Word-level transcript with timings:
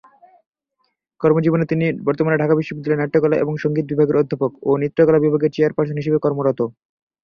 কর্মজীবনে 1.21 1.65
তিনি 1.71 1.85
বর্তমানে 2.07 2.39
ঢাকা 2.39 2.53
বিশ্ববিদ্যালয়ের 2.55 3.01
নাট্যকলা 3.01 3.35
ও 3.39 3.61
সংগীত 3.63 3.85
বিভাগের 3.89 4.19
অধ্যাপক 4.21 4.51
ও 4.63 4.79
নৃত্যকলা 4.81 5.19
বিভাগের 5.21 5.53
চেয়ারপার্সন 5.55 5.95
হিসেবে 5.99 6.23
কর্মরত। 6.23 6.59